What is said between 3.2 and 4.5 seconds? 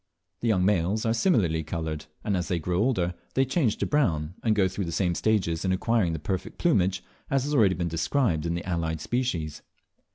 they change to brown,